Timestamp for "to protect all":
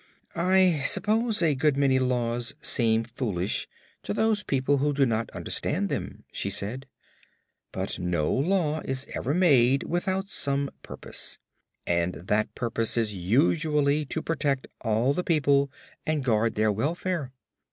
14.05-15.13